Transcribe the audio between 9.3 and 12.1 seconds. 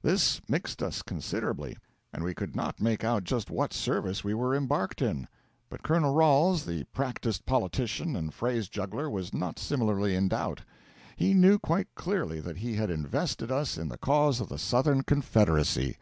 not similarly in doubt; he knew quite